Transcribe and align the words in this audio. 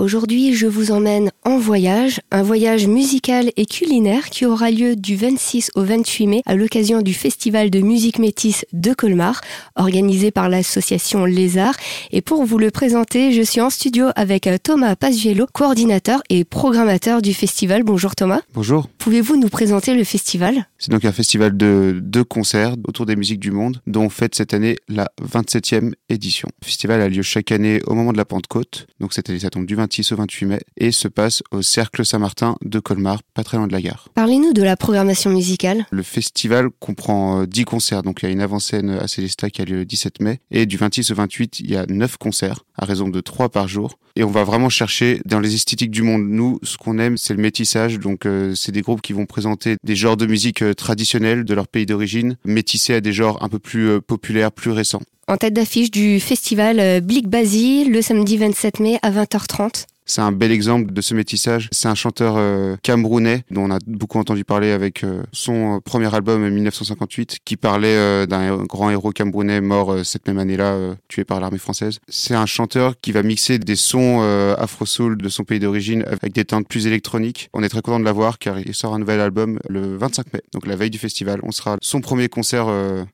Aujourd'hui, 0.00 0.54
je 0.54 0.66
vous 0.66 0.92
emmène 0.92 1.30
en 1.44 1.58
voyage, 1.58 2.20
un 2.30 2.42
voyage 2.42 2.86
musical 2.86 3.50
et 3.56 3.64
culinaire 3.64 4.28
qui 4.28 4.44
aura 4.44 4.70
lieu 4.70 4.94
du 4.94 5.16
26 5.16 5.70
au 5.74 5.82
28 5.82 6.26
mai 6.26 6.42
à 6.44 6.54
l'occasion 6.54 7.00
du 7.00 7.14
Festival 7.14 7.70
de 7.70 7.80
musique 7.80 8.18
métisse 8.18 8.66
de 8.74 8.92
Colmar, 8.92 9.40
organisé 9.74 10.30
par 10.30 10.50
l'association 10.50 11.24
Lézard. 11.24 11.74
Et 12.10 12.20
pour 12.20 12.44
vous 12.44 12.58
le 12.58 12.70
présenter, 12.70 13.32
je 13.32 13.40
suis 13.40 13.62
en 13.62 13.70
studio 13.70 14.08
avec 14.16 14.46
euh, 14.46 14.58
Thomas 14.62 14.96
Pazuello, 14.96 15.46
coordinateur 15.50 16.22
et 16.28 16.44
programmateur 16.44 17.22
du 17.22 17.32
festival. 17.32 17.84
Bonjour 17.84 18.14
Thomas. 18.14 18.42
Bonjour. 18.52 18.88
Pouvez-vous 18.98 19.36
nous 19.36 19.48
présenter 19.48 19.94
le 19.94 20.04
festival? 20.04 20.66
C'est 20.78 20.90
donc 20.90 21.06
un 21.06 21.12
festival 21.12 21.56
de 21.56 22.00
deux 22.02 22.24
concerts 22.24 22.74
autour 22.86 23.06
des 23.06 23.16
musiques 23.16 23.40
du 23.40 23.50
monde, 23.50 23.80
dont 23.86 24.04
on 24.04 24.10
fête 24.10 24.34
cette 24.34 24.52
année 24.52 24.76
la 24.88 25.10
27e 25.22 25.92
édition. 26.10 26.48
Le 26.62 26.66
festival 26.66 27.00
a 27.00 27.08
lieu 27.08 27.22
chaque 27.22 27.50
année 27.50 27.80
au 27.86 27.94
moment 27.94 28.12
de 28.12 28.18
la 28.18 28.26
Pentecôte, 28.26 28.86
donc 28.98 29.14
cette 29.14 29.30
année 29.30 29.38
ça 29.38 29.48
tombe 29.48 29.66
du 29.66 29.74
26 29.74 30.12
au 30.12 30.16
28 30.16 30.46
mai, 30.46 30.60
et 30.76 30.92
se 30.92 31.08
passe 31.08 31.29
au 31.50 31.62
Cercle 31.62 32.04
Saint-Martin 32.04 32.56
de 32.64 32.78
Colmar, 32.78 33.22
pas 33.34 33.44
très 33.44 33.56
loin 33.56 33.66
de 33.66 33.72
la 33.72 33.80
gare. 33.80 34.08
Parlez-nous 34.14 34.52
de 34.52 34.62
la 34.62 34.76
programmation 34.76 35.30
musicale. 35.30 35.86
Le 35.90 36.02
festival 36.02 36.68
comprend 36.78 37.42
euh, 37.42 37.46
10 37.46 37.64
concerts, 37.64 38.02
donc 38.02 38.22
il 38.22 38.26
y 38.26 38.28
a 38.28 38.32
une 38.32 38.40
avant-scène 38.40 38.90
à 38.90 39.08
Célestat 39.08 39.50
qui 39.50 39.62
a 39.62 39.64
lieu 39.64 39.76
le 39.76 39.84
17 39.84 40.20
mai, 40.20 40.40
et 40.50 40.66
du 40.66 40.76
26 40.76 41.10
au 41.10 41.14
28, 41.14 41.60
il 41.60 41.70
y 41.70 41.76
a 41.76 41.86
9 41.86 42.16
concerts, 42.16 42.64
à 42.76 42.84
raison 42.84 43.08
de 43.08 43.20
3 43.20 43.48
par 43.48 43.68
jour. 43.68 43.98
Et 44.16 44.24
on 44.24 44.30
va 44.30 44.44
vraiment 44.44 44.68
chercher 44.68 45.20
dans 45.24 45.40
les 45.40 45.54
esthétiques 45.54 45.90
du 45.90 46.02
monde. 46.02 46.24
Nous, 46.24 46.58
ce 46.62 46.76
qu'on 46.76 46.98
aime, 46.98 47.16
c'est 47.16 47.34
le 47.34 47.40
métissage, 47.40 47.98
donc 47.98 48.26
euh, 48.26 48.54
c'est 48.54 48.72
des 48.72 48.82
groupes 48.82 49.02
qui 49.02 49.12
vont 49.12 49.26
présenter 49.26 49.76
des 49.84 49.96
genres 49.96 50.16
de 50.16 50.26
musique 50.26 50.62
euh, 50.62 50.74
traditionnels 50.74 51.44
de 51.44 51.54
leur 51.54 51.68
pays 51.68 51.86
d'origine, 51.86 52.36
métissés 52.44 52.94
à 52.94 53.00
des 53.00 53.12
genres 53.12 53.42
un 53.42 53.48
peu 53.48 53.58
plus 53.58 53.88
euh, 53.88 54.00
populaires, 54.00 54.52
plus 54.52 54.70
récents. 54.72 55.02
En 55.30 55.36
tête 55.36 55.54
d'affiche 55.54 55.92
du 55.92 56.18
festival 56.18 56.80
euh, 56.80 57.00
Blick 57.00 57.28
Basile, 57.28 57.92
le 57.92 58.02
samedi 58.02 58.36
27 58.36 58.80
mai 58.80 58.98
à 59.02 59.12
20h30. 59.12 59.86
C'est 60.10 60.22
un 60.22 60.32
bel 60.32 60.50
exemple 60.50 60.92
de 60.92 61.00
ce 61.02 61.14
métissage. 61.14 61.68
C'est 61.70 61.86
un 61.86 61.94
chanteur 61.94 62.34
euh, 62.36 62.74
camerounais 62.82 63.44
dont 63.52 63.62
on 63.62 63.70
a 63.70 63.78
beaucoup 63.86 64.18
entendu 64.18 64.44
parler 64.44 64.72
avec 64.72 65.04
euh, 65.04 65.22
son 65.30 65.76
euh, 65.76 65.78
premier 65.78 66.12
album 66.12 66.42
euh, 66.42 66.50
1958 66.50 67.38
qui 67.44 67.56
parlait 67.56 68.26
d'un 68.26 68.64
grand 68.64 68.90
héros 68.90 69.12
camerounais 69.12 69.60
mort 69.60 70.04
cette 70.04 70.26
même 70.26 70.38
année-là, 70.38 70.96
tué 71.06 71.22
par 71.22 71.38
l'armée 71.38 71.58
française. 71.58 72.00
C'est 72.08 72.34
un 72.34 72.46
chanteur 72.46 72.94
qui 73.00 73.12
va 73.12 73.22
mixer 73.22 73.60
des 73.60 73.76
sons 73.76 74.20
afro-soul 74.58 75.16
de 75.16 75.28
son 75.28 75.44
pays 75.44 75.60
d'origine 75.60 76.04
avec 76.08 76.32
des 76.32 76.44
teintes 76.44 76.66
plus 76.66 76.88
électroniques. 76.88 77.48
On 77.52 77.62
est 77.62 77.68
très 77.68 77.82
content 77.82 78.00
de 78.00 78.04
l'avoir 78.04 78.38
car 78.38 78.58
il 78.58 78.74
sort 78.74 78.94
un 78.94 78.98
nouvel 78.98 79.20
album 79.20 79.60
le 79.68 79.96
25 79.96 80.32
mai, 80.32 80.40
donc 80.52 80.66
la 80.66 80.74
veille 80.74 80.90
du 80.90 80.98
festival. 80.98 81.38
On 81.44 81.52
sera 81.52 81.76
son 81.82 82.00
premier 82.00 82.28
concert 82.28 82.66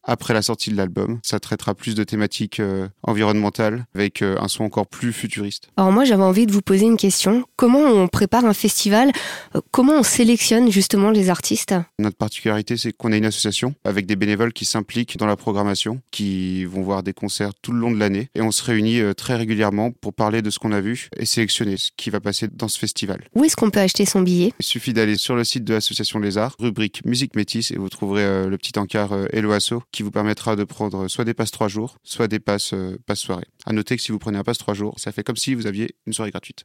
après 0.03 0.33
la 0.33 0.43
sortie 0.43 0.71
de 0.71 0.77
l'album. 0.77 1.19
Ça 1.23 1.41
traitera 1.41 1.75
plus 1.75 1.95
de 1.95 2.05
thématiques 2.05 2.63
environnementales 3.03 3.85
avec 3.95 4.23
un 4.23 4.49
son 4.49 4.65
encore 4.65 4.87
plus 4.87 5.13
futuriste. 5.13 5.69
Alors 5.77 5.93
moi 5.93 6.05
j'avais 6.05 6.23
envie 6.23 6.47
de 6.47 6.53
vous 6.53 6.63
poser 6.63 6.86
une 6.87 6.97
question. 6.97 7.45
Comment 7.57 7.81
on 7.81 8.09
prépare 8.09 8.45
un 8.45 8.55
festival? 8.55 9.11
Euh, 9.55 9.61
Comment 9.71 9.95
on 9.95 10.03
sélectionne 10.03 10.71
justement 10.71 11.11
les 11.11 11.29
artistes? 11.31 11.75
Notre 11.99 12.17
particularité, 12.17 12.77
c'est 12.77 12.93
qu'on 12.93 13.13
a 13.13 13.17
une 13.17 13.25
association 13.25 13.75
avec 13.85 14.07
des 14.07 14.17
bénévoles 14.17 14.53
qui 14.53 14.65
s'impliquent 14.65 15.19
dans 15.19 15.27
la 15.27 15.37
programmation, 15.37 16.01
qui 16.11 16.65
vont 16.65 16.83
voir 16.83 17.03
des 17.03 17.13
concerts 17.13 17.53
tout 17.61 17.73
le 17.73 17.79
long 17.79 17.91
de 17.91 17.99
l'année. 17.99 18.29
Et 18.35 18.43
on 18.43 18.51
se 18.51 18.63
réunit 18.65 19.01
euh, 19.01 19.13
très 19.15 19.37
régulièrement 19.37 19.91
pour 19.91 20.15
parler 20.15 20.43
de 20.43 20.51
ce 20.51 20.59
qu'on 20.59 20.73
a 20.73 20.81
vu 20.81 21.09
et 21.17 21.27
sélectionner 21.27 21.77
ce 21.77 21.91
qui 21.97 22.11
va 22.11 22.21
passer 22.21 22.49
dans 22.51 22.69
ce 22.69 22.79
festival. 22.79 23.29
Où 23.35 23.45
est-ce 23.45 23.57
qu'on 23.57 23.71
peut 23.71 23.81
acheter 23.81 24.07
son 24.07 24.23
billet? 24.23 24.53
Il 24.59 24.65
suffit 24.65 24.93
d'aller 24.93 25.17
sur 25.17 25.35
le 25.35 25.45
site 25.45 25.65
de 25.65 25.75
l'association 25.75 26.19
Les 26.19 26.39
Arts, 26.39 26.57
rubrique 26.59 27.05
musique 27.05 27.37
métisse, 27.37 27.71
et 27.71 27.77
vous 27.77 27.89
trouverez 27.89 28.23
euh, 28.23 28.49
le 28.49 28.57
petit 28.59 28.79
encart 28.79 29.13
Hello 29.33 29.53
Asso 29.53 29.83
qui 29.93 30.03
vous 30.03 30.11
permettra 30.11 30.57
de 30.57 30.65
prendre 30.65 31.09
soit 31.09 31.25
des 31.25 31.35
passes 31.35 31.51
3 31.51 31.69
jours, 31.69 31.97
soit 32.03 32.29
des 32.29 32.39
passes, 32.39 32.75
passes 33.07 33.21
soirée. 33.21 33.47
À 33.67 33.73
noter 33.73 33.97
que 33.97 34.03
si 34.03 34.13
vous 34.13 34.19
prenez 34.19 34.39
un 34.39 34.45
passe 34.45 34.59
3 34.59 34.75
jours, 34.75 34.95
ça 34.99 35.13
fait 35.13 35.23
comme 35.25 35.37
si 35.37 35.55
vous 35.55 35.67
aviez 35.67 35.95
une 36.07 36.13
soirée 36.13 36.31
gratuite. 36.31 36.65